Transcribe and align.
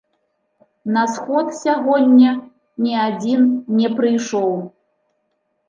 На 0.95 1.03
сход 1.15 1.47
сягоння 1.57 2.31
ні 2.87 2.93
адзін 3.07 3.47
не 3.79 3.95
прыйшоў. 4.03 4.51